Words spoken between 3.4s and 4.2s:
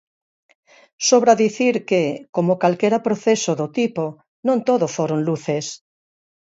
do tipo,